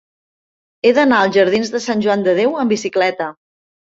[0.87, 3.31] He d'anar als jardins de Sant Joan de Déu amb bicicleta.